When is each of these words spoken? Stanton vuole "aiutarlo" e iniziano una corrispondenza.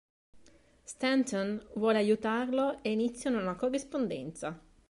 Stanton 0.83 1.63
vuole 1.75 1.99
"aiutarlo" 1.99 2.79
e 2.81 2.91
iniziano 2.91 3.37
una 3.37 3.53
corrispondenza. 3.53 4.59